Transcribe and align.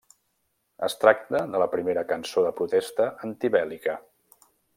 Es 0.87 0.95
tracta 1.03 1.41
de 1.51 1.61
la 1.63 1.67
primera 1.75 2.05
cançó 2.13 2.45
de 2.47 2.53
protesta 2.61 3.07
antibèl·lica. 3.29 3.99